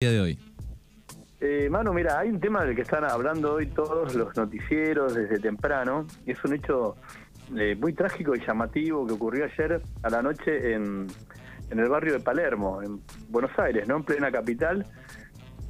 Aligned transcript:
día 0.00 0.12
de 0.12 0.20
hoy? 0.20 0.38
Eh, 1.40 1.68
Manu, 1.68 1.92
mira, 1.92 2.20
hay 2.20 2.28
un 2.28 2.38
tema 2.38 2.64
del 2.64 2.76
que 2.76 2.82
están 2.82 3.02
hablando 3.02 3.54
hoy 3.54 3.66
todos 3.66 4.14
los 4.14 4.36
noticieros 4.36 5.12
desde 5.12 5.40
temprano, 5.40 6.06
y 6.24 6.30
es 6.30 6.44
un 6.44 6.54
hecho 6.54 6.94
eh, 7.56 7.74
muy 7.74 7.92
trágico 7.94 8.36
y 8.36 8.40
llamativo 8.46 9.04
que 9.04 9.14
ocurrió 9.14 9.46
ayer 9.46 9.82
a 10.04 10.08
la 10.08 10.22
noche 10.22 10.72
en, 10.72 11.08
en 11.70 11.78
el 11.80 11.88
barrio 11.88 12.12
de 12.12 12.20
Palermo, 12.20 12.80
en 12.80 13.00
Buenos 13.28 13.50
Aires, 13.58 13.88
¿no? 13.88 13.96
En 13.96 14.04
plena 14.04 14.30
capital, 14.30 14.86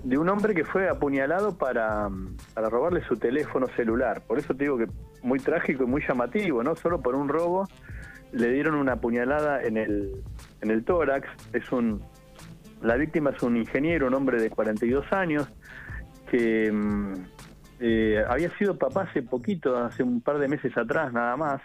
de 0.04 0.18
un 0.18 0.28
hombre 0.28 0.54
que 0.54 0.66
fue 0.66 0.90
apuñalado 0.90 1.56
para, 1.56 2.10
para 2.52 2.68
robarle 2.68 3.02
su 3.08 3.16
teléfono 3.16 3.66
celular. 3.76 4.20
Por 4.26 4.38
eso 4.38 4.52
te 4.54 4.64
digo 4.64 4.76
que 4.76 4.88
muy 5.22 5.38
trágico 5.38 5.84
y 5.84 5.86
muy 5.86 6.02
llamativo, 6.06 6.62
¿no? 6.62 6.76
Solo 6.76 7.00
por 7.00 7.14
un 7.14 7.30
robo 7.30 7.66
le 8.32 8.52
dieron 8.52 8.74
una 8.74 8.92
apuñalada 8.92 9.62
en 9.62 9.78
el, 9.78 10.22
en 10.60 10.70
el 10.70 10.84
tórax. 10.84 11.26
Es 11.54 11.72
un, 11.72 12.02
la 12.82 12.96
víctima 12.96 13.30
es 13.30 13.42
un 13.42 13.56
ingeniero, 13.56 14.06
un 14.06 14.14
hombre 14.14 14.40
de 14.40 14.50
42 14.50 15.12
años, 15.12 15.48
que 16.30 16.70
mm, 16.70 17.14
eh, 17.80 18.24
había 18.28 18.50
sido 18.58 18.76
papá 18.76 19.02
hace 19.02 19.22
poquito, 19.22 19.76
hace 19.76 20.02
un 20.02 20.20
par 20.20 20.38
de 20.38 20.48
meses 20.48 20.76
atrás 20.76 21.12
nada 21.12 21.36
más. 21.36 21.62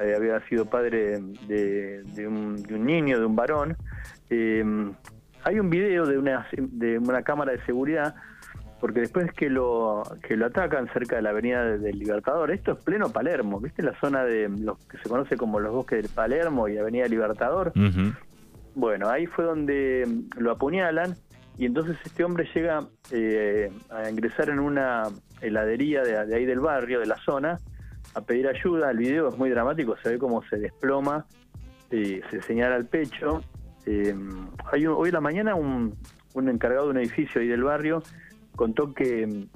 Eh, 0.00 0.14
había 0.16 0.40
sido 0.48 0.66
padre 0.66 1.20
de, 1.46 2.26
un, 2.26 2.60
de, 2.62 2.74
un, 2.74 2.84
niño, 2.84 3.18
de 3.18 3.24
un 3.24 3.36
varón. 3.36 3.76
Eh, 4.28 4.64
hay 5.44 5.60
un 5.60 5.70
video 5.70 6.06
de 6.06 6.18
una, 6.18 6.46
de 6.56 6.98
una 6.98 7.22
cámara 7.22 7.52
de 7.52 7.64
seguridad, 7.64 8.14
porque 8.80 9.00
después 9.00 9.32
que 9.32 9.48
lo, 9.48 10.02
que 10.26 10.36
lo 10.36 10.46
atacan 10.46 10.88
cerca 10.92 11.16
de 11.16 11.22
la 11.22 11.30
avenida 11.30 11.76
del 11.76 11.98
Libertador, 11.98 12.50
esto 12.50 12.72
es 12.72 12.78
pleno 12.82 13.10
Palermo, 13.10 13.60
¿viste? 13.60 13.82
La 13.82 13.98
zona 14.00 14.24
de 14.24 14.48
lo 14.48 14.78
que 14.90 14.98
se 14.98 15.08
conoce 15.08 15.36
como 15.36 15.60
los 15.60 15.72
bosques 15.72 16.02
del 16.02 16.10
Palermo 16.10 16.68
y 16.68 16.78
Avenida 16.78 17.06
Libertador. 17.06 17.72
Uh. 17.76 18.12
Bueno, 18.74 19.08
ahí 19.08 19.26
fue 19.26 19.44
donde 19.44 20.06
lo 20.36 20.50
apuñalan 20.50 21.14
y 21.56 21.66
entonces 21.66 21.96
este 22.04 22.24
hombre 22.24 22.48
llega 22.54 22.86
eh, 23.12 23.70
a 23.90 24.10
ingresar 24.10 24.48
en 24.50 24.58
una 24.58 25.04
heladería 25.40 26.02
de, 26.02 26.34
ahí 26.34 26.44
del 26.44 26.60
barrio, 26.60 26.98
de 26.98 27.06
la 27.06 27.16
zona, 27.18 27.60
a 28.14 28.20
pedir 28.20 28.48
ayuda. 28.48 28.90
El 28.90 28.98
video 28.98 29.28
es 29.28 29.38
muy 29.38 29.50
dramático, 29.50 29.96
se 30.02 30.10
ve 30.10 30.18
cómo 30.18 30.42
se 30.42 30.56
desploma, 30.56 31.26
eh, 31.90 32.20
se 32.30 32.42
señala 32.42 32.76
el 32.76 32.86
pecho. 32.86 33.42
Eh, 33.86 34.14
hay 34.72 34.86
un, 34.86 34.94
hoy 34.96 35.08
en 35.10 35.14
la 35.14 35.20
mañana 35.20 35.54
un, 35.54 35.94
un, 36.34 36.48
encargado 36.48 36.86
de 36.86 36.90
un 36.92 36.98
edificio 36.98 37.40
ahí 37.40 37.48
del 37.48 37.62
barrio 37.62 38.02
contó 38.56 38.94
que, 38.94 39.46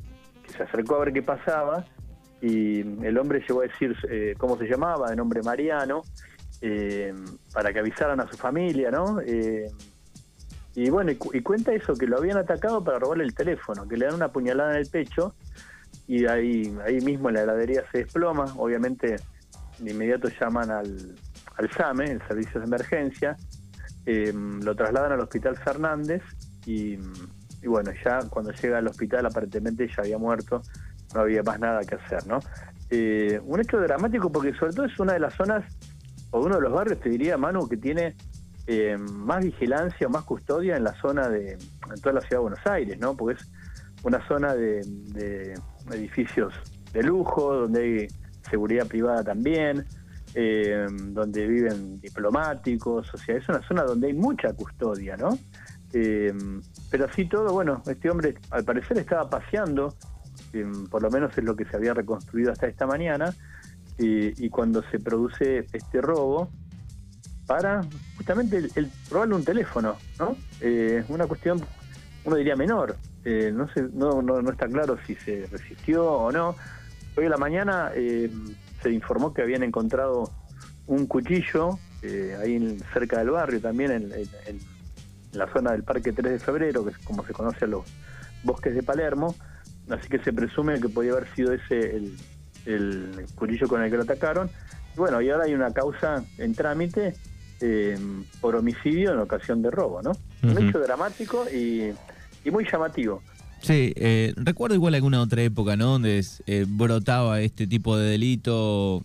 que, 0.43 0.53
se 0.53 0.63
acercó 0.63 0.97
a 0.97 0.99
ver 1.01 1.13
qué 1.13 1.23
pasaba 1.23 1.85
y 2.41 2.81
el 3.05 3.19
hombre 3.19 3.43
llegó 3.47 3.61
a 3.61 3.65
decir 3.65 3.97
eh, 4.09 4.35
cómo 4.39 4.57
se 4.59 4.67
llamaba, 4.67 5.11
de 5.11 5.17
nombre 5.17 5.43
Mariano, 5.43 6.03
eh, 6.61 7.15
para 7.53 7.73
que 7.73 7.79
avisaran 7.79 8.21
a 8.21 8.29
su 8.29 8.37
familia, 8.37 8.91
¿no? 8.91 9.21
Eh, 9.21 9.71
y 10.75 10.91
bueno, 10.91 11.11
y, 11.11 11.19
y, 11.33 11.41
cuenta 11.43 11.73
eso, 11.73 11.95
que 11.95 12.07
lo 12.07 12.19
habían 12.19 12.37
atacado 12.37 12.83
para 12.85 12.99
robarle 12.99 13.25
el 13.25 13.35
teléfono, 13.35 13.87
que 13.89 13.97
le 13.97 14.07
dan 14.07 14.15
una 14.15 14.29
puñalada 14.29 14.73
en 14.73 14.79
el 14.79 14.87
pecho 14.89 15.35
y 16.07 16.27
ahí, 16.27 16.75
ahí 16.87 17.01
mismo 17.01 17.29
en 17.29 17.37
la 17.37 17.43
heladería 17.43 17.85
se 17.93 17.99
desploma, 17.99 18.47
obviamente 18.57 19.17
de 19.79 19.91
inmediato 19.91 20.29
llaman 20.41 20.71
al, 20.71 21.15
al 21.57 21.71
SAME, 21.71 22.13
el 22.13 22.27
Servicio 22.27 22.61
de 22.61 22.67
Emergencia, 22.67 23.37
eh, 24.07 24.33
lo 24.35 24.75
trasladan 24.75 25.13
al 25.13 25.21
Hospital 25.21 25.57
Fernández 25.57 26.23
y, 26.65 26.95
y, 27.63 27.67
bueno, 27.67 27.93
ya 28.05 28.21
cuando 28.31 28.53
llega 28.53 28.79
al 28.79 28.89
hospital 28.89 29.27
aparentemente 29.27 29.87
ya 29.87 30.03
había 30.03 30.19
muerto, 30.19 30.63
no 31.15 31.21
había 31.21 31.43
más 31.43 31.61
nada 31.61 31.81
que 31.85 31.97
hacer, 31.97 32.27
¿no? 32.27 32.41
Eh, 32.91 33.39
un 33.45 33.61
hecho 33.61 33.79
dramático 33.79 34.33
porque 34.33 34.55
sobre 34.55 34.73
todo 34.73 34.87
es 34.87 34.99
una 34.99 35.13
de 35.13 35.21
las 35.21 35.35
zonas 35.35 35.65
o 36.31 36.41
uno 36.41 36.57
de 36.57 36.63
los 36.63 36.73
barrios, 36.73 37.01
te 37.01 37.09
diría, 37.09 37.37
Manu, 37.37 37.69
que 37.69 37.77
tiene 37.77 38.17
eh, 38.67 38.97
más 38.99 39.45
vigilancia 39.45 40.07
o 40.07 40.11
más 40.11 40.25
custodia 40.25 40.77
en 40.77 40.85
la 40.85 40.95
zona 41.01 41.29
de, 41.29 41.53
en 41.53 42.01
toda 42.03 42.15
la 42.15 42.21
ciudad 42.21 42.37
de 42.37 42.43
Buenos 42.43 42.67
Aires, 42.67 42.99
¿no? 42.99 43.17
Porque 43.17 43.41
es 43.41 43.51
una 44.03 44.27
zona 44.29 44.55
de, 44.55 44.83
de 44.85 45.55
edificios 45.93 46.55
de 46.93 47.03
lujo, 47.03 47.55
donde 47.55 47.83
hay 47.83 48.09
seguridad 48.49 48.87
privada 48.87 49.25
también, 49.25 49.87
eh, 50.35 50.87
donde 50.91 51.47
viven 51.47 52.01
diplomáticos, 52.01 53.13
o 53.15 53.17
sea, 53.17 53.37
es 53.37 53.49
una 53.49 53.67
zona 53.67 53.85
donde 53.85 54.09
hay 54.09 54.13
mucha 54.13 54.53
custodia, 54.53 55.17
¿no? 55.17 55.39
Eh, 55.93 56.35
pero 56.91 57.07
así 57.07 57.27
todo, 57.27 57.53
bueno, 57.53 57.83
este 57.87 58.11
hombre 58.11 58.35
al 58.51 58.65
parecer 58.65 58.99
estaba 58.99 59.29
paseando, 59.31 59.95
eh, 60.53 60.71
por 60.91 61.03
lo 61.03 61.11
menos 61.11 61.37
es 61.37 61.45
lo 61.45 61.57
que 61.57 61.65
se 61.65 61.77
había 61.77 61.95
reconstruido 61.95 62.53
hasta 62.53 62.67
esta 62.67 62.87
mañana, 62.87 63.35
y, 63.99 64.45
y 64.45 64.49
cuando 64.49 64.83
se 64.91 64.99
produce 64.99 65.67
este 65.73 66.01
robo, 66.01 66.51
para 67.49 67.81
justamente 68.17 68.59
el, 68.59 68.91
robarle 69.11 69.35
un 69.35 69.45
teléfono, 69.45 69.97
¿no? 70.19 70.37
Eh, 70.61 71.03
una 71.09 71.27
cuestión, 71.27 71.61
uno 72.25 72.37
diría 72.37 72.55
menor, 72.55 72.97
eh, 73.25 73.51
no, 73.53 73.67
sé, 73.73 73.83
no, 73.93 74.21
no, 74.23 74.43
no, 74.43 74.51
está 74.51 74.69
claro 74.69 74.99
si 75.07 75.15
se 75.17 75.47
resistió 75.51 76.07
o 76.07 76.31
no. 76.31 76.55
Hoy 77.17 77.25
a 77.25 77.31
la 77.31 77.39
mañana 77.39 77.91
eh, 77.95 78.31
se 78.83 78.91
informó 78.91 79.33
que 79.33 79.43
habían 79.43 79.63
encontrado 79.63 80.31
un 80.87 81.07
cuchillo 81.07 81.79
eh, 82.03 82.37
ahí 82.41 82.55
en, 82.57 82.81
cerca 82.93 83.19
del 83.19 83.31
barrio, 83.31 83.61
también 83.61 83.93
en, 83.93 84.59
la 85.33 85.47
zona 85.53 85.73
del 85.73 85.85
Parque 85.85 86.13
3 86.13 86.33
de 86.33 86.39
Febrero, 86.39 86.85
que 86.85 86.91
es 86.91 86.99
como 86.99 87.25
se 87.25 87.33
conoce 87.33 87.65
a 87.65 87.69
los 87.69 87.85
bosques 88.45 88.75
de 88.75 88.83
Palermo, 88.83 89.35
así 89.91 90.09
que 90.09 90.19
se 90.21 90.33
presume 90.33 90.81
que 90.81 90.89
podía 90.89 91.13
haber 91.13 91.29
sido 91.35 91.53
ese 91.53 91.97
el, 91.97 92.17
el 92.67 93.27
cuchillo 93.35 93.69
con 93.69 93.83
el 93.83 93.91
que 93.91 93.97
lo 93.97 94.03
atacaron. 94.03 94.51
Y 94.95 94.99
bueno, 94.99 95.21
y 95.21 95.31
ahora 95.31 95.45
hay 95.45 95.55
una 95.55 95.73
causa 95.73 96.25
en 96.39 96.55
trámite 96.55 97.15
eh, 97.61 97.99
por 98.41 98.57
homicidio 98.57 99.13
en 99.13 99.19
ocasión 99.21 99.63
de 99.63 99.71
robo, 99.71 100.03
¿no? 100.03 100.11
Uh 100.11 100.15
-huh. 100.43 100.57
Un 100.57 100.69
hecho 100.69 100.79
dramático 100.79 101.47
y, 101.53 101.91
y 102.45 102.51
muy 102.51 102.65
llamativo. 102.71 103.23
Sí, 103.61 103.93
eh, 103.97 104.33
recuerdo 104.37 104.77
igual 104.77 104.95
alguna 104.95 105.21
otra 105.21 105.43
época, 105.43 105.77
¿no? 105.77 105.93
Donde 105.93 106.25
eh, 106.47 106.65
brotaba 106.69 107.41
este 107.41 107.67
tipo 107.67 107.97
de 107.97 108.11
delito 108.11 109.03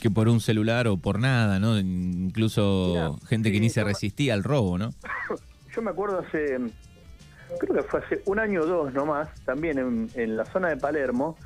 que 0.00 0.10
por 0.10 0.28
un 0.28 0.40
celular 0.40 0.88
o 0.88 0.96
por 0.96 1.18
nada, 1.18 1.58
¿no? 1.58 1.78
Incluso 1.78 3.18
gente 3.28 3.50
sí, 3.50 3.54
que 3.54 3.60
ni 3.60 3.68
se 3.68 3.84
resistía 3.84 4.32
al 4.32 4.42
robo, 4.42 4.78
¿no? 4.78 4.94
Yo 5.76 5.82
me 5.82 5.90
acuerdo 5.90 6.20
hace, 6.26 6.58
creo 7.58 7.74
que 7.74 7.82
fue 7.82 8.00
hace 8.00 8.22
un 8.24 8.38
año 8.38 8.62
o 8.62 8.66
dos 8.66 8.94
nomás, 8.94 9.28
también 9.44 9.78
en, 9.78 10.10
en 10.14 10.36
la 10.36 10.46
zona 10.46 10.68
de 10.68 10.78
Palermo, 10.78 11.36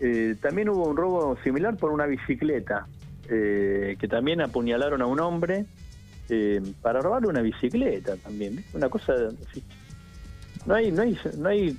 eh, 0.00 0.36
también 0.40 0.68
hubo 0.68 0.88
un 0.88 0.96
robo 0.96 1.36
similar 1.42 1.76
por 1.76 1.90
una 1.92 2.06
bicicleta, 2.06 2.86
eh, 3.28 3.96
que 3.98 4.08
también 4.08 4.40
apuñalaron 4.40 5.02
a 5.02 5.06
un 5.06 5.20
hombre 5.20 5.66
eh, 6.28 6.62
para 6.82 7.00
robarle 7.00 7.28
una 7.28 7.42
bicicleta 7.42 8.16
también, 8.16 8.64
una 8.74 8.88
cosa 8.88 9.14
así. 9.48 9.62
No 10.66 10.74
hay, 10.74 10.92
no 10.92 11.02
hay, 11.02 11.18
no 11.38 11.48
hay 11.48 11.76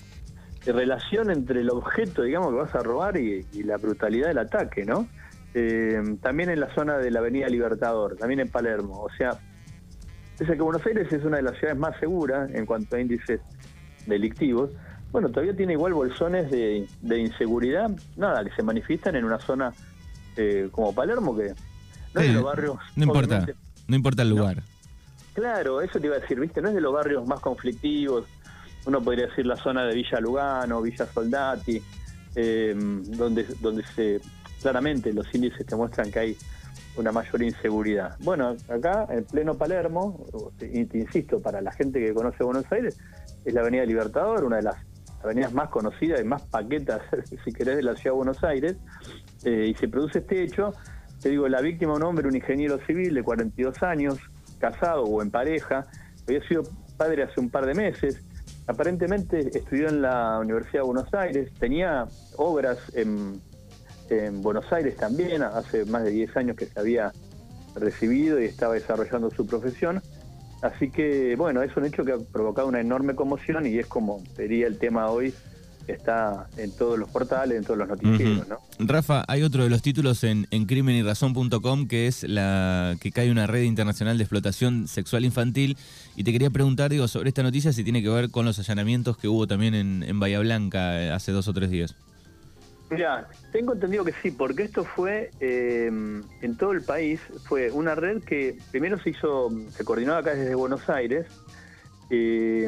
relación 0.66 1.32
entre 1.32 1.62
el 1.62 1.70
objeto, 1.70 2.24
digamos, 2.24 2.50
que 2.52 2.58
vas 2.58 2.76
a 2.76 2.84
robar 2.84 3.18
y, 3.18 3.46
y 3.54 3.64
la 3.64 3.78
brutalidad 3.78 4.28
del 4.28 4.40
ataque, 4.40 4.86
¿no? 4.86 5.08
Eh, 5.54 6.18
también 6.22 6.50
en 6.50 6.60
la 6.60 6.74
zona 6.76 6.98
de 6.98 7.10
la 7.10 7.20
Avenida 7.20 7.48
Libertador, 7.48 8.16
también 8.18 8.40
en 8.42 8.50
Palermo. 8.50 9.02
O 9.02 9.10
sea, 9.18 9.32
pese 10.38 10.54
que 10.54 10.62
Buenos 10.62 10.86
Aires 10.86 11.12
es 11.12 11.24
una 11.24 11.38
de 11.38 11.44
las 11.44 11.58
ciudades 11.58 11.80
más 11.80 12.00
seguras 12.00 12.50
en 12.54 12.66
cuanto 12.66 12.96
a 12.96 13.02
índices 13.02 13.42
delictivos, 14.06 14.72
bueno, 15.12 15.30
todavía 15.30 15.56
tiene 15.56 15.74
igual 15.74 15.94
bolsones 15.94 16.52
de, 16.52 16.88
de 17.02 17.20
inseguridad, 17.20 17.90
nada, 18.16 18.44
que 18.44 18.52
se 18.52 18.64
manifiestan 18.64 19.16
en 19.16 19.26
una 19.26 19.40
zona 19.40 19.74
eh, 20.38 20.70
como 20.72 20.94
Palermo, 20.94 21.36
que 21.36 21.50
no 22.14 22.22
sí, 22.22 22.28
es 22.28 22.28
de 22.28 22.34
los 22.34 22.44
barrios... 22.44 22.78
No 22.96 23.04
importa, 23.04 23.46
no 23.88 23.96
importa 23.96 24.22
el 24.22 24.30
lugar. 24.30 24.58
No. 24.58 24.64
Claro, 25.34 25.82
eso 25.82 26.00
te 26.00 26.08
iba 26.08 26.16
a 26.16 26.20
decir, 26.20 26.40
¿viste? 26.40 26.62
No 26.62 26.70
es 26.70 26.76
de 26.76 26.82
los 26.82 26.94
barrios 26.94 27.26
más 27.28 27.40
conflictivos, 27.40 28.26
uno 28.86 29.02
podría 29.02 29.28
decir 29.28 29.46
la 29.46 29.56
zona 29.56 29.86
de 29.86 29.96
Villa 29.96 30.20
Lugano, 30.20 30.82
Villa 30.82 31.06
Soldati, 31.06 31.82
eh, 32.36 32.76
donde, 32.78 33.46
donde 33.62 33.84
se 33.84 34.22
claramente 34.62 35.14
los 35.14 35.34
índices 35.34 35.66
te 35.66 35.76
muestran 35.76 36.12
que 36.12 36.20
hay 36.20 36.38
una 36.96 37.12
mayor 37.12 37.42
inseguridad. 37.42 38.18
Bueno, 38.20 38.56
acá 38.68 39.08
en 39.10 39.24
pleno 39.24 39.56
Palermo, 39.56 40.26
y 40.60 40.86
te 40.86 40.98
insisto, 40.98 41.40
para 41.42 41.62
la 41.62 41.72
gente 41.72 42.00
que 42.00 42.14
conoce 42.14 42.44
Buenos 42.44 42.70
Aires, 42.72 42.98
es 43.46 43.54
la 43.54 43.62
Avenida 43.62 43.86
Libertador, 43.86 44.44
una 44.44 44.58
de 44.58 44.64
las 44.64 44.76
avenidas 45.24 45.54
más 45.54 45.70
conocidas 45.70 46.22
y 46.22 46.24
más 46.24 46.42
paquetas, 46.44 47.02
si 47.46 47.52
querés, 47.52 47.78
de 47.78 47.84
la 47.84 47.96
ciudad 47.96 48.14
de 48.14 48.18
Buenos 48.18 48.44
Aires, 48.44 48.78
eh, 49.44 49.68
y 49.70 49.74
se 49.76 49.88
produce 49.88 50.20
este 50.20 50.44
hecho. 50.44 50.74
Te 51.22 51.30
digo, 51.30 51.48
la 51.48 51.62
víctima, 51.62 51.94
un 51.94 52.04
hombre, 52.04 52.28
un 52.28 52.36
ingeniero 52.36 52.80
civil 52.86 53.14
de 53.14 53.24
42 53.24 53.84
años, 53.84 54.20
casado 54.60 55.04
o 55.04 55.22
en 55.22 55.32
pareja, 55.32 55.86
había 56.28 56.48
sido 56.48 56.64
padre 56.98 57.24
hace 57.24 57.40
un 57.40 57.50
par 57.50 57.66
de 57.66 57.74
meses, 57.74 58.22
aparentemente 58.68 59.40
estudió 59.58 59.90
en 59.90 60.02
la 60.02 60.38
Universidad 60.40 60.84
de 60.84 60.88
Buenos 60.88 61.14
Aires, 61.14 61.52
tenía 61.60 62.06
obras 62.38 62.78
en, 62.94 63.42
en 64.10 64.42
Buenos 64.42 64.72
Aires 64.72 64.96
también, 64.96 65.42
hace 65.44 65.86
más 65.86 66.04
de 66.04 66.12
10 66.12 66.38
años 66.38 66.56
que 66.56 66.66
se 66.66 66.80
había 66.80 67.12
recibido 67.76 68.40
y 68.40 68.46
estaba 68.46 68.76
desarrollando 68.76 69.32
su 69.32 69.46
profesión. 69.46 70.02
Así 70.62 70.90
que, 70.90 71.36
bueno, 71.38 71.62
es 71.62 71.76
un 71.78 71.86
hecho 71.86 72.04
que 72.04 72.14
ha 72.14 72.18
provocado 72.18 72.68
una 72.68 72.82
enorme 72.82 73.16
conmoción 73.16 73.66
y 73.66 73.78
es 73.78 73.88
como 73.88 74.22
sería 74.36 74.68
el 74.68 74.78
tema 74.78 75.10
hoy 75.10 75.34
está 75.92 76.48
en 76.58 76.72
todos 76.72 77.00
los 77.00 77.10
portales, 77.10 77.58
en 77.58 77.64
todos 77.64 77.78
los 77.78 77.88
noticieros, 77.88 78.48
¿no? 78.48 78.60
Rafa, 78.80 79.24
hay 79.28 79.44
otro 79.44 79.64
de 79.64 79.70
los 79.70 79.82
títulos 79.82 80.24
en, 80.24 80.48
en 80.52 80.66
crimenyrazón.com 80.66 81.88
que 81.88 82.08
es 82.08 82.24
la 82.24 82.96
que 83.02 83.12
cae 83.12 83.32
una 83.32 83.48
red 83.48 83.64
internacional 83.64 84.18
de 84.18 84.24
explotación 84.24 84.88
sexual 84.88 85.26
infantil 85.26 85.78
y 86.16 86.24
te 86.24 86.32
quería 86.32 86.50
preguntar, 86.50 86.92
digo, 86.92 87.08
sobre 87.08 87.30
esta 87.30 87.44
noticia 87.44 87.74
si 87.74 87.84
tiene 87.84 88.04
que 88.04 88.10
ver 88.10 88.30
con 88.30 88.46
los 88.46 88.60
allanamientos 88.60 89.18
que 89.18 89.28
hubo 89.28 89.48
también 89.48 89.74
en, 89.74 90.04
en 90.04 90.20
Bahía 90.20 90.40
Blanca 90.40 91.02
eh, 91.02 91.12
hace 91.12 91.32
dos 91.32 91.48
o 91.48 91.54
tres 91.54 91.70
días. 91.70 91.96
Mira, 92.90 93.28
tengo 93.52 93.74
entendido 93.74 94.04
que 94.04 94.14
sí, 94.14 94.32
porque 94.32 94.64
esto 94.64 94.84
fue 94.84 95.30
eh, 95.40 95.86
en 96.42 96.58
todo 96.58 96.72
el 96.72 96.82
país, 96.82 97.22
fue 97.48 97.70
una 97.70 97.94
red 97.94 98.24
que 98.24 98.58
primero 98.72 98.98
se 98.98 99.12
hizo, 99.12 99.52
se 99.70 99.86
coordinó 99.86 100.16
acá 100.16 100.34
desde 100.34 100.56
Buenos 100.56 100.90
Aires, 100.90 101.28
eh, 102.10 102.68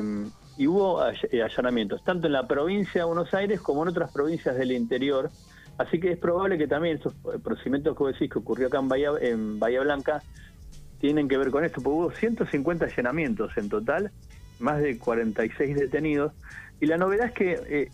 y 0.58 0.68
hubo 0.68 1.04
eh, 1.04 1.42
allanamientos, 1.42 2.04
tanto 2.04 2.28
en 2.28 2.34
la 2.34 2.48
provincia 2.48 3.02
de 3.02 3.06
Buenos 3.06 3.34
Aires 3.34 3.62
como 3.62 3.82
en 3.82 3.90
otras 3.90 4.12
provincias 4.12 4.56
del 4.56 4.74
interior, 4.74 5.32
así 5.80 6.00
que 6.00 6.12
es 6.12 6.20
probable 6.20 6.60
que 6.60 6.68
también 6.68 6.98
esos 6.98 7.16
procedimientos 7.44 7.98
que 7.98 8.04
decís 8.04 8.30
que 8.30 8.38
ocurrió 8.38 8.68
acá 8.68 8.78
en 8.78 8.90
Bahía, 8.90 9.10
en 9.22 9.58
Bahía 9.58 9.82
Blanca 9.82 10.22
tienen 11.00 11.28
que 11.28 11.38
ver 11.38 11.50
con 11.50 11.66
esto, 11.66 11.82
porque 11.82 11.96
hubo 11.96 12.12
150 12.12 12.86
allanamientos 12.86 13.58
en 13.58 13.70
total, 13.70 14.12
más 14.60 14.80
de 14.84 15.00
46 15.00 15.76
detenidos, 15.76 16.32
y 16.80 16.86
la 16.86 16.98
novedad 16.98 17.26
es 17.26 17.34
que 17.34 17.90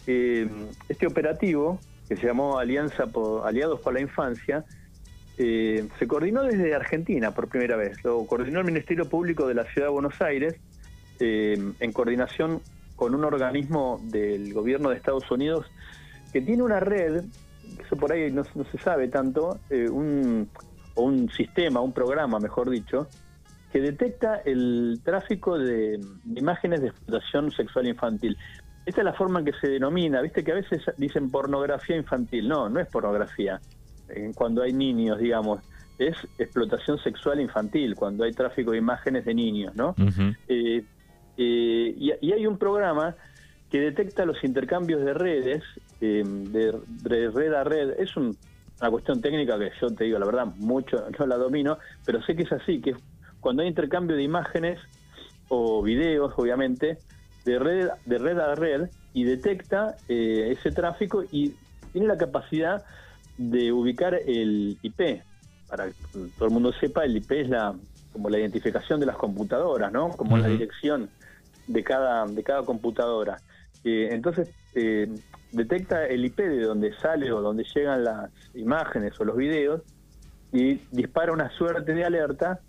este 0.90 1.08
operativo, 1.08 1.80
que 2.08 2.16
se 2.16 2.28
llamó 2.28 2.58
Alianza 2.58 3.08
por, 3.08 3.48
Aliados 3.48 3.80
por 3.82 3.94
la 3.94 4.02
Infancia, 4.02 4.66
eh, 5.38 5.88
se 6.00 6.08
coordinó 6.08 6.44
desde 6.44 6.74
Argentina 6.74 7.32
por 7.32 7.48
primera 7.48 7.76
vez. 7.76 8.04
Lo 8.04 8.26
coordinó 8.26 8.60
el 8.60 8.66
Ministerio 8.66 9.08
Público 9.08 9.48
de 9.48 9.54
la 9.54 9.66
Ciudad 9.66 9.88
de 9.88 9.94
Buenos 9.94 10.20
Aires 10.22 10.56
eh, 11.20 11.58
en 11.80 11.92
coordinación 11.92 12.62
con 12.96 13.14
un 13.14 13.24
organismo 13.24 14.02
del 14.04 14.54
gobierno 14.54 14.90
de 14.90 14.96
Estados 14.96 15.30
Unidos 15.30 15.68
que 16.34 16.42
tiene 16.42 16.64
una 16.64 16.80
red, 16.80 17.24
eso 17.80 17.96
por 17.96 18.12
ahí 18.12 18.32
no, 18.32 18.44
se 18.44 18.78
sabe 18.80 19.08
tanto, 19.08 19.60
eh, 19.70 19.88
un, 19.90 20.50
o 20.96 21.04
un 21.04 21.30
sistema, 21.30 21.80
un 21.80 21.94
programa, 21.94 22.40
mejor 22.40 22.70
dicho, 22.70 23.08
que 23.72 23.80
detecta 23.80 24.38
el 24.46 25.00
tráfico 25.04 25.58
de 25.58 26.00
imágenes 26.36 26.82
de 26.82 26.88
explotación 26.88 27.52
sexual 27.52 27.88
infantil. 27.88 28.38
Esta 28.88 29.02
es 29.02 29.06
la 29.06 29.12
forma 29.12 29.40
en 29.40 29.46
que 29.46 29.52
se 29.52 29.68
denomina, 29.68 30.22
viste 30.22 30.46
que 30.46 30.54
a 30.54 30.56
veces 30.56 30.82
dicen 30.96 31.30
pornografía 31.30 31.98
infantil. 31.98 32.48
No, 32.48 32.70
no 32.70 32.80
es 32.80 32.88
pornografía. 32.88 33.60
cuando 34.34 34.64
hay 34.64 34.72
niños, 34.72 35.20
digamos, 35.20 35.60
es 36.00 36.16
explotación 36.38 36.98
sexual 37.00 37.42
infantil, 37.42 37.96
cuando 37.96 38.24
hay 38.24 38.32
tráfico 38.32 38.72
de 38.72 38.78
imágenes 38.78 39.26
de 39.26 39.34
niños, 39.34 39.76
¿no? 39.76 39.94
Eh, 40.48 40.86
eh, 41.36 41.96
y, 41.98 42.32
hay 42.32 42.48
un 42.48 42.58
programa 42.58 43.14
que 43.70 43.82
detecta 43.82 44.26
los 44.26 44.42
intercambios 44.46 45.04
de 45.04 45.14
redes, 45.14 45.64
eh, 46.00 46.24
de, 46.26 47.30
red 47.30 47.54
a 47.56 47.66
red. 47.66 47.90
Es 48.00 48.16
una 48.16 48.90
cuestión 48.90 49.20
técnica 49.20 49.60
que 49.60 49.70
yo 49.82 49.90
te 49.90 50.06
digo, 50.06 50.18
la 50.18 50.26
verdad, 50.26 50.46
mucho 50.56 51.04
no 51.20 51.28
la 51.28 51.36
domino, 51.36 51.78
pero 52.06 52.22
sé 52.22 52.38
que 52.38 52.44
es 52.44 52.54
así, 52.54 52.80
que 52.80 52.96
cuando 53.42 53.64
hay 53.64 53.68
intercambio 53.68 54.16
de 54.16 54.24
imágenes 54.24 54.80
o 55.50 55.84
videos, 55.84 56.32
obviamente, 56.38 57.00
de 57.48 57.60
red, 57.60 57.90
de 58.06 58.18
red 58.18 58.38
a 58.40 58.56
red 58.56 58.90
y 59.14 59.24
detecta 59.24 59.96
eh, 60.10 60.50
ese 60.52 60.72
tráfico 60.72 61.24
y 61.32 61.56
tiene 61.94 62.08
la 62.08 62.18
capacidad 62.18 62.84
de 63.38 63.72
ubicar 63.72 64.16
el 64.16 64.78
IP. 64.82 65.24
Para 65.70 65.88
que 65.88 65.94
todo 66.38 66.48
el 66.48 66.54
mundo 66.54 66.74
sepa, 66.74 67.06
el 67.06 67.16
IP 67.16 67.32
es 67.32 67.50
la 67.50 67.74
como 68.12 68.30
la 68.30 68.40
identificación 68.40 69.00
de 69.00 69.06
las 69.06 69.16
computadoras, 69.16 69.92
¿no? 69.92 70.10
Como 70.10 70.38
la 70.38 70.48
dirección 70.48 71.10
de 71.68 71.84
cada, 71.84 72.26
de 72.26 72.44
cada 72.44 72.64
computadora. 72.64 73.38
Eh, 73.84 74.10
entonces, 74.12 74.50
eh, 74.74 75.08
detecta 75.52 76.06
el 76.08 76.26
IP 76.26 76.40
de 76.40 76.64
donde 76.64 76.94
sale 76.96 77.32
o 77.32 77.42
donde 77.42 77.64
llegan 77.64 78.04
las 78.04 78.32
imágenes 78.56 79.20
o 79.20 79.24
los 79.24 79.38
videos 79.38 79.82
y 80.52 80.76
dispara 80.92 81.32
una 81.32 81.50
suerte 81.52 81.94
de 81.94 82.04
alerta 82.04 82.60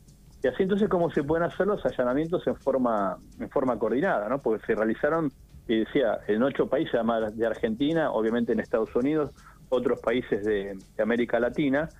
y 0.43 0.47
así 0.47 0.63
entonces 0.63 0.89
cómo 0.89 1.11
se 1.11 1.23
pueden 1.23 1.45
hacer 1.45 1.67
los 1.67 1.85
allanamientos 1.85 2.47
en 2.47 2.57
forma 2.57 3.19
en 3.41 3.51
forma 3.51 3.79
coordinada, 3.79 4.29
¿no? 4.29 4.41
Porque 4.41 4.65
se 4.67 4.75
realizaron, 4.75 5.33
y 5.67 5.81
decía, 5.81 6.21
en 6.29 6.43
ocho 6.43 6.69
países, 6.69 6.95
además 6.95 7.37
de 7.37 7.47
Argentina, 7.47 8.11
obviamente 8.11 8.53
en 8.53 8.61
Estados 8.61 8.95
Unidos, 8.95 9.31
otros 9.69 10.01
países 10.01 10.45
de, 10.45 10.79
América 11.03 11.41
Latina, 11.41 11.91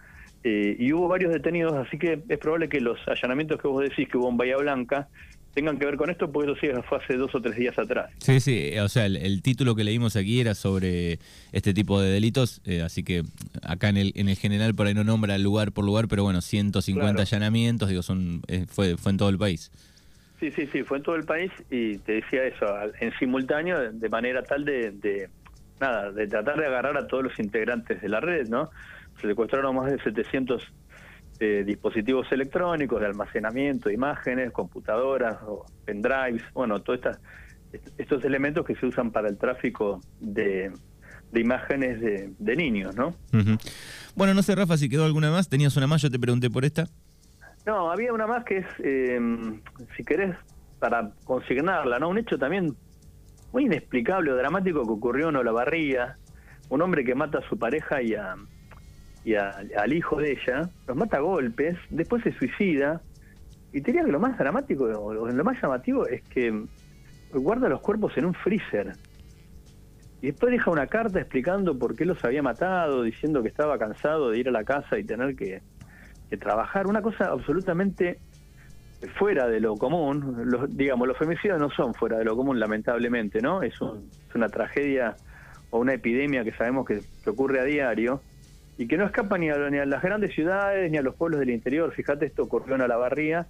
eh, 0.45 0.77
y 0.79 0.93
hubo 0.93 1.09
varios 1.09 1.33
detenidos, 1.33 1.75
así 1.75 1.99
que 1.99 2.23
es 2.29 2.39
probable 2.39 2.69
que 2.69 2.81
los 2.81 2.99
allanamientos 3.09 3.61
que 3.61 3.69
vos 3.69 3.83
decís 3.83 4.09
que 4.09 4.17
hubo 4.17 4.29
en 4.29 4.37
Bahía 4.37 4.57
Blanca 4.57 5.09
tengan 5.55 5.79
que 5.79 5.87
ver 5.87 5.97
con 5.97 6.11
esto, 6.11 6.31
porque 6.31 6.53
eso 6.53 6.61
sí 6.61 6.69
fue 6.89 6.99
hace 6.99 7.17
dos 7.17 7.35
o 7.35 7.41
tres 7.41 7.57
días 7.57 7.79
atrás. 7.79 8.11
Sí, 8.19 8.41
sí, 8.41 8.79
o 8.79 8.89
sea, 8.89 9.07
el, 9.07 9.43
título 9.43 9.75
que 9.75 9.85
leímos 9.85 10.17
aquí 10.17 10.41
era 10.41 10.55
sobre 10.55 11.19
este 11.53 11.75
tipo 11.75 12.01
de 12.01 12.11
delitos, 12.11 12.61
eh, 12.65 12.83
así 12.83 13.03
que 13.03 13.23
acá 13.63 13.89
en 13.89 13.97
el, 13.97 14.13
en 14.15 14.29
el 14.29 14.37
general 14.37 14.75
por 14.75 14.87
ahí 14.87 14.95
no 14.95 15.05
nombra 15.05 15.39
lugar 15.39 15.73
por 15.73 15.85
lugar, 15.85 16.09
pero 16.09 16.23
bueno, 16.23 16.41
150 16.41 17.23
allanamientos, 17.23 17.89
digo, 17.89 18.03
son 18.03 18.43
eh, 18.49 18.67
fue, 18.69 18.97
fue 18.97 19.13
en 19.13 19.19
todo 19.19 19.29
el 19.29 19.39
país. 19.39 19.71
Sí, 20.41 20.53
sí, 20.53 20.69
sí, 20.73 20.85
fue 20.85 20.99
en 20.99 21.03
todo 21.03 21.17
el 21.17 21.25
país 21.25 21.51
y 21.71 21.99
te 21.99 22.13
decía 22.13 22.45
eso, 22.45 22.67
en 23.01 23.13
simultáneo, 23.19 23.93
de 23.93 24.09
manera 24.09 24.43
tal 24.43 24.65
de, 24.65 24.93
de 24.93 25.29
nada, 25.81 26.13
de 26.13 26.27
tratar 26.29 26.59
de 26.59 26.67
agarrar 26.67 26.97
a 26.97 27.07
todos 27.09 27.25
los 27.25 27.39
integrantes 27.41 28.01
de 28.01 28.09
la 28.09 28.21
red, 28.21 28.49
¿no? 28.49 28.71
Se 29.21 29.27
secuestraron 29.27 29.75
más 29.75 29.91
de 29.91 29.99
700 29.99 30.63
eh, 31.41 31.63
dispositivos 31.65 32.31
electrónicos 32.33 33.01
de 33.01 33.07
almacenamiento 33.07 33.89
de 33.89 33.95
imágenes, 33.95 34.51
computadoras, 34.51 35.39
o 35.47 35.67
pendrives, 35.85 36.43
bueno, 36.53 36.81
todos 36.81 37.01
estos 37.97 38.25
elementos 38.25 38.67
que 38.67 38.75
se 38.75 38.87
usan 38.87 39.13
para 39.13 39.29
el 39.29 39.39
tráfico 39.39 40.01
de, 40.19 40.73
imágenes 41.35 42.01
de, 42.01 42.57
niños, 42.57 42.97
¿no? 42.97 43.15
Bueno, 44.17 44.35
no 44.35 44.43
sé, 44.43 44.57
Rafa, 44.57 44.77
si 44.77 44.89
quedó 44.89 45.05
alguna 45.05 45.31
más. 45.31 45.49
¿Tenías 45.49 45.77
una 45.77 45.87
más? 45.87 46.03
Yo 46.03 46.11
te 46.11 46.19
pregunté 46.19 46.51
por 46.51 46.65
esta. 46.65 46.89
No, 47.67 47.91
había 47.93 48.13
una 48.13 48.27
más 48.27 48.45
que 48.45 48.59
es, 48.59 48.67
eh, 48.83 49.21
si 49.97 50.03
querés, 50.03 50.35
para 50.81 51.13
consignarla, 51.25 52.01
¿no? 52.01 52.09
Un 52.09 52.19
hecho 52.19 52.37
también 52.37 52.75
muy 53.53 53.67
inexplicable 53.67 54.33
o 54.33 54.37
dramático 54.37 54.83
que 54.85 54.91
ocurrió 54.91 55.29
en 55.29 55.37
Olavarría. 55.37 56.17
Un 56.69 56.83
hombre 56.83 57.05
que 57.05 57.15
mata 57.15 57.39
a 57.39 57.49
su 57.49 57.59
pareja 57.59 58.03
y 58.03 58.15
a, 58.15 58.35
y 59.29 59.35
al 59.35 59.93
hijo 59.93 60.17
de 60.17 60.33
ella, 60.33 60.71
los 60.87 60.97
mata 60.97 61.19
a 61.19 61.21
golpes, 61.21 61.77
después 61.91 62.23
se 62.23 62.33
suicida, 62.33 63.03
y 63.75 63.83
te 63.83 63.93
diría 63.93 64.07
que 64.07 64.13
lo 64.13 64.21
más 64.21 64.39
dramático 64.39 64.85
o 64.85 65.13
lo 65.13 65.45
más 65.45 65.61
llamativo 65.61 66.07
es 66.07 66.23
que 66.23 66.65
guarda 67.35 67.69
los 67.69 67.83
cuerpos 67.83 68.17
en 68.17 68.25
un 68.25 68.33
freezer. 68.33 68.95
Y 70.23 70.29
después 70.29 70.51
deja 70.51 70.71
una 70.71 70.87
carta 70.87 71.21
explicando 71.21 71.79
por 71.79 71.95
qué 71.95 72.07
los 72.07 72.25
había 72.25 72.43
matado, 72.43 73.03
diciendo 73.03 73.43
que 73.43 73.49
estaba 73.49 73.79
cansado 73.79 74.31
de 74.31 74.39
ir 74.39 74.49
a 74.49 74.51
la 74.51 74.65
casa 74.65 74.99
y 74.99 75.05
tener 75.05 75.37
que, 75.37 75.61
trabajar. 76.41 76.87
Una 76.87 77.03
cosa 77.03 77.27
absolutamente 77.27 78.19
fuera 79.19 79.47
de 79.47 79.61
lo 79.61 79.77
común. 79.77 80.43
Los, 80.47 80.75
digamos, 80.75 81.07
los 81.07 81.19
femicidios 81.19 81.59
no 81.59 81.71
son 81.71 81.93
fuera 81.93 82.17
de 82.17 82.25
lo 82.25 82.35
común, 82.35 82.59
lamentablemente, 82.59 83.43
¿no? 83.43 83.63
Es, 83.63 83.75
es 83.75 84.35
una 84.35 84.49
tragedia 84.49 85.17
o 85.71 85.81
una 85.81 85.93
epidemia 85.93 86.45
que 86.45 86.53
sabemos 86.53 86.87
que, 86.87 87.01
que 87.23 87.31
ocurre 87.31 87.61
a 87.61 87.65
diario 87.65 88.23
y 88.79 88.87
que 88.87 88.97
no 88.97 89.05
escapa 89.05 89.37
ni 89.37 89.51
a, 89.51 89.59
ni 89.71 89.79
a, 89.79 89.85
las 89.85 90.01
grandes 90.01 90.33
ciudades 90.33 90.89
ni 90.91 90.97
a 90.99 91.03
los 91.03 91.17
pueblos 91.17 91.41
del 91.41 91.51
interior. 91.51 91.93
Fíjate, 91.93 92.27
esto 92.27 92.45
ocurrió 92.45 92.77
en 92.77 92.83
Alabarría. 92.83 93.47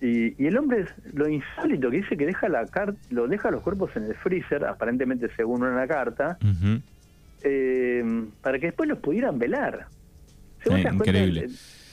Y, 0.00 0.42
y 0.42 0.46
el 0.46 0.56
hombre, 0.56 0.86
lo 1.12 1.28
insólito 1.28 1.90
que 1.90 1.98
dice 1.98 2.16
que 2.16 2.24
deja 2.24 2.48
la 2.48 2.64
lo 3.10 3.26
deja 3.26 3.50
los 3.50 3.62
cuerpos 3.62 3.94
en 3.96 4.04
el 4.04 4.14
freezer, 4.14 4.64
aparentemente 4.64 5.28
según 5.36 5.64
una 5.64 5.86
carta, 5.88 6.38
eh, 7.42 8.24
para 8.40 8.58
que 8.60 8.66
después 8.66 8.88
los 8.88 8.98
pudieran 9.00 9.38
velar. 9.38 9.88
increíble. 10.64 11.48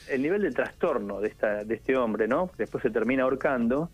el, 0.10 0.22
nivel 0.22 0.44
de 0.44 0.52
trastorno 0.52 1.20
de, 1.20 1.30
esta, 1.30 1.64
de 1.64 1.76
este 1.76 1.98
hombre, 1.98 2.28
¿no? 2.28 2.52
Después 2.60 2.84
se 2.84 2.92
termina 2.92 3.24
ahorcando, 3.24 3.90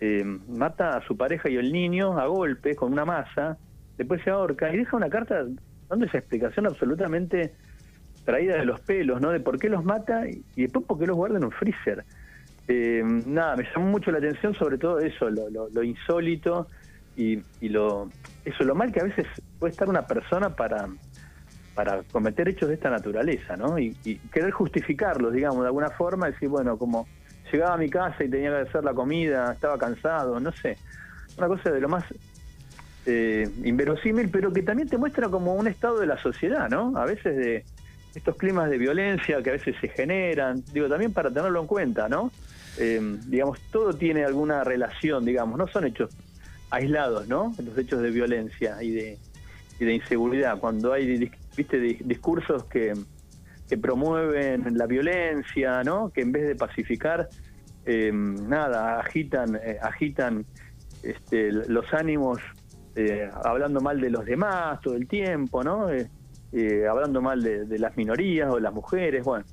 eh, 0.00 0.22
mata 0.48 0.98
a 0.98 1.06
su 1.06 1.16
pareja 1.16 1.48
y 1.48 1.56
el 1.56 1.72
niño 1.72 2.18
a 2.18 2.26
golpes 2.26 2.76
con 2.76 2.92
una 2.92 3.06
masa, 3.06 3.56
después 3.96 4.22
se 4.22 4.30
ahorca 4.30 4.72
y 4.72 4.76
deja 4.76 4.96
una 4.96 5.08
carta 5.08 5.46
dando 5.88 6.04
esa 6.04 6.18
explicación 6.18 6.66
absolutamente 6.66 7.54
traída 8.24 8.56
de 8.56 8.64
los 8.64 8.80
pelos, 8.80 9.20
¿no? 9.20 9.30
De 9.30 9.40
por 9.40 9.58
qué 9.58 9.68
los 9.68 9.84
mata 9.84 10.28
y, 10.28 10.42
después 10.56 10.84
por 10.86 10.98
qué 10.98 11.06
los 11.06 11.16
guarda 11.16 11.38
en 11.38 11.44
un 11.44 11.50
freezer. 11.50 12.04
Eh, 12.68 13.02
nada, 13.26 13.56
me 13.56 13.64
llamó 13.64 13.90
mucho 13.90 14.10
la 14.12 14.18
atención 14.18 14.54
sobre 14.54 14.78
todo 14.78 15.00
eso, 15.00 15.28
lo, 15.30 15.82
insólito 15.82 16.68
y, 17.16 17.42
lo 17.60 18.08
eso 18.44 18.64
lo 18.64 18.74
mal 18.74 18.92
que 18.92 19.00
a 19.00 19.04
veces 19.04 19.26
puede 19.58 19.72
estar 19.72 19.88
una 19.88 20.06
persona 20.06 20.50
para 20.50 20.88
para 21.74 22.02
cometer 22.12 22.48
hechos 22.48 22.68
de 22.68 22.74
esta 22.74 22.90
naturaleza, 22.90 23.56
¿no? 23.56 23.78
Y, 23.78 23.94
querer 24.30 24.50
justificarlos, 24.50 25.32
digamos, 25.32 25.60
de 25.60 25.68
alguna 25.68 25.88
forma, 25.90 26.30
decir, 26.30 26.48
bueno, 26.48 26.76
como 26.76 27.08
llegaba 27.50 27.74
a 27.74 27.78
mi 27.78 27.88
casa 27.88 28.24
y 28.24 28.28
tenía 28.28 28.50
que 28.50 28.68
hacer 28.68 28.84
la 28.84 28.92
comida, 28.92 29.52
estaba 29.52 29.78
cansado, 29.78 30.38
no 30.38 30.52
sé, 30.52 30.76
una 31.38 31.48
cosa 31.48 31.70
de 31.70 31.80
lo 31.80 31.88
más 31.88 32.04
eh, 33.06 33.48
inverosímil, 33.64 34.28
pero 34.30 34.52
que 34.52 34.62
también 34.62 34.88
te 34.88 34.98
muestra 34.98 35.28
como 35.28 35.54
un 35.54 35.66
estado 35.66 35.98
de 35.98 36.06
la 36.06 36.18
sociedad, 36.18 36.68
¿no? 36.68 36.96
A 36.96 37.04
veces 37.06 37.36
de, 37.36 37.64
estos 38.14 38.36
climas 38.36 38.70
de 38.70 38.78
violencia 38.78 39.42
que 39.42 39.50
a 39.50 39.52
veces 39.54 39.74
se 39.80 39.88
generan, 39.88 40.62
digo, 40.72 40.88
también 40.88 41.12
para 41.12 41.30
tenerlo 41.30 41.60
en 41.60 41.66
cuenta, 41.66 42.08
¿no? 42.08 42.30
Eh, 42.78 43.18
digamos, 43.26 43.60
todo 43.70 43.92
tiene 43.94 44.24
alguna 44.24 44.64
relación, 44.64 45.24
digamos, 45.24 45.58
no 45.58 45.66
son 45.68 45.86
hechos 45.86 46.10
aislados, 46.70 47.28
¿no? 47.28 47.54
Los 47.62 47.76
hechos 47.76 48.02
de 48.02 48.10
violencia 48.10 48.82
y 48.82 48.90
de, 48.90 49.18
de 49.78 49.94
inseguridad, 49.94 50.58
cuando 50.58 50.92
hay 50.92 51.30
viste 51.56 51.78
discursos 51.78 52.64
que, 52.64 52.94
que 53.68 53.76
promueven 53.76 54.76
la 54.76 54.86
violencia, 54.86 55.82
¿no? 55.84 56.10
Que 56.10 56.22
en 56.22 56.32
vez 56.32 56.46
de 56.46 56.56
pacificar, 56.56 57.28
eh, 57.84 58.10
nada, 58.12 59.00
agitan, 59.00 59.56
eh, 59.56 59.78
agitan 59.82 60.44
este, 61.02 61.52
los 61.52 61.92
ánimos 61.92 62.38
eh, 62.94 63.28
hablando 63.44 63.80
mal 63.80 64.00
de 64.00 64.10
los 64.10 64.24
demás 64.24 64.80
todo 64.80 64.94
el 64.94 65.08
tiempo, 65.08 65.64
¿no? 65.64 65.88
Hablando 66.88 67.20
mal 67.22 67.42
de, 67.42 67.78
las 67.78 67.96
minorías 67.96 68.50
o 68.50 68.60
las 68.60 68.72
mujeres, 68.72 69.24
bueno, 69.24 69.44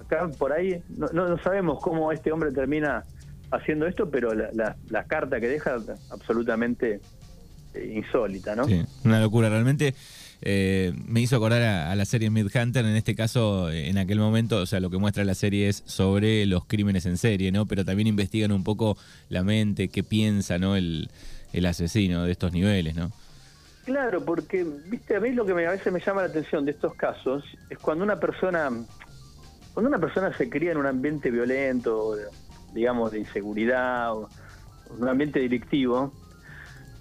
acá 0.00 0.28
por 0.38 0.52
ahí 0.52 0.82
no, 0.96 1.08
no 1.08 1.38
sabemos 1.38 1.80
cómo 1.82 2.12
este 2.12 2.30
hombre 2.32 2.52
termina 2.52 3.02
haciendo 3.50 3.86
esto, 3.86 4.10
pero 4.10 4.34
la, 4.34 4.76
la, 4.88 5.04
carta 5.04 5.40
que 5.40 5.48
deja 5.48 5.76
absolutamente 6.10 7.00
insólita, 7.74 8.54
¿no? 8.54 8.64
Sí, 8.64 8.84
una 9.04 9.20
locura, 9.20 9.48
realmente 9.48 9.94
eh, 10.46 10.92
me 11.06 11.22
hizo 11.22 11.36
acordar 11.36 11.62
a, 11.62 11.94
la 11.94 12.04
serie 12.04 12.28
Midhunter, 12.28 12.84
en 12.84 12.96
este 12.96 13.14
caso, 13.14 13.70
en 13.70 13.96
aquel 13.96 14.18
momento, 14.18 14.58
o 14.58 14.66
sea, 14.66 14.78
lo 14.78 14.90
que 14.90 14.98
muestra 14.98 15.24
la 15.24 15.34
serie 15.34 15.70
es 15.70 15.82
sobre 15.86 16.44
los 16.44 16.66
crímenes 16.66 17.06
en 17.06 17.16
serie, 17.16 17.50
¿no? 17.50 17.64
Pero 17.66 17.84
también 17.84 18.08
investigan 18.08 18.52
un 18.52 18.62
poco 18.62 18.98
la 19.30 19.42
mente, 19.42 19.88
qué 19.88 20.02
piensa, 20.02 20.58
¿no? 20.58 20.76
El, 20.76 21.08
asesino 21.66 22.24
de 22.24 22.32
estos 22.32 22.52
niveles, 22.52 22.94
¿no? 22.94 23.12
Claro, 23.84 24.24
porque, 24.24 24.64
viste, 24.86 25.16
a 25.16 25.20
mí 25.20 25.32
lo 25.32 25.44
que 25.44 25.52
a 25.52 25.70
veces 25.70 25.92
me 25.92 26.00
llama 26.00 26.22
la 26.22 26.28
atención 26.28 26.64
de 26.64 26.70
estos 26.70 26.94
casos 26.94 27.44
es 27.68 27.78
cuando 27.78 28.02
una 28.02 28.18
persona, 28.18 28.70
cuando 29.74 29.88
una 29.88 29.98
persona 29.98 30.32
se 30.36 30.48
cría 30.48 30.72
en 30.72 30.78
un 30.78 30.86
ambiente 30.86 31.30
violento, 31.30 32.16
digamos, 32.72 33.12
de 33.12 33.18
inseguridad, 33.20 34.14
o 34.14 34.30
un 34.98 35.08
ambiente 35.08 35.40
delictivo, 35.40 36.12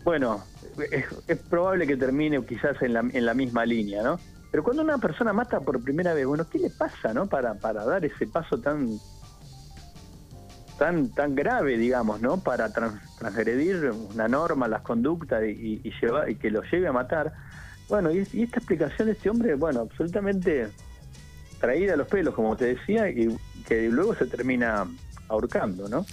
bueno, 0.03 0.43
es, 0.91 1.37
probable 1.49 1.87
que 1.87 1.95
termine 1.95 2.43
quizás 2.45 2.81
en 2.81 2.93
la, 2.93 2.99
en 2.99 3.25
la 3.25 3.33
misma 3.33 3.65
línea, 3.65 4.03
¿no? 4.03 4.19
Pero 4.51 4.63
cuando 4.63 4.83
una 4.83 4.97
persona 4.97 5.31
mata 5.31 5.61
por 5.61 5.81
primera 5.81 6.13
vez, 6.13 6.25
bueno, 6.25 6.47
¿qué 6.49 6.59
le 6.59 6.69
pasa, 6.69 7.13
no? 7.13 7.27
Para, 7.27 7.55
para 7.55 7.85
dar 7.85 8.03
ese 8.03 8.27
paso 8.27 8.59
tan 8.59 8.99
tan 10.83 11.07
tan 11.13 11.33
grave, 11.33 11.77
digamos, 11.77 12.19
¿no? 12.19 12.43
Para 12.43 12.73
transgredir 12.73 13.93
una 14.13 14.27
norma, 14.27 14.67
las 14.67 14.81
conductas 14.81 15.41
y, 15.45 15.79
y, 15.81 15.93
y 16.27 16.35
que 16.35 16.51
lo 16.51 16.61
lleve 16.63 16.87
a 16.87 16.91
matar. 16.91 17.31
Bueno, 17.87 18.11
y, 18.11 18.27
y, 18.33 18.43
esta 18.43 18.57
explicación 18.57 19.07
de 19.07 19.13
este 19.13 19.29
hombre, 19.29 19.55
bueno, 19.55 19.79
absolutamente 19.79 20.67
traída 21.61 21.93
a 21.93 21.95
los 21.95 22.09
pelos, 22.09 22.33
como 22.33 22.57
te 22.57 22.75
decía, 22.75 23.09
y 23.09 23.33
que 23.65 23.83
luego 23.83 24.13
se 24.13 24.25
termina 24.25 24.85
ahorcando, 25.29 25.87
¿no? 25.87 26.05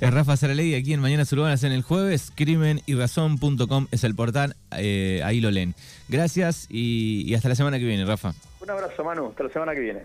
Es 0.00 0.12
Rafa 0.12 0.36
Saralegui 0.36 0.74
aquí 0.74 0.94
en 0.94 1.00
Mañana 1.00 1.22
Urbanas 1.30 1.62
en 1.62 1.70
el 1.70 1.82
jueves. 1.82 2.32
Crimen 2.34 2.80
y 2.86 2.96
razón.com 2.96 3.86
es 3.92 4.02
el 4.02 4.16
portal. 4.16 4.56
Eh, 4.76 5.20
ahí 5.24 5.40
lo 5.40 5.52
leen. 5.52 5.76
Gracias 6.08 6.66
y 6.68 7.32
hasta 7.36 7.48
la 7.48 7.54
semana 7.54 7.78
que 7.78 7.84
viene, 7.84 8.04
Rafa. 8.04 8.34
Un 8.60 8.68
abrazo, 8.68 9.04
Manu. 9.04 9.28
Hasta 9.28 9.44
la 9.44 9.50
semana 9.50 9.74
que 9.74 9.80
viene. 9.80 10.00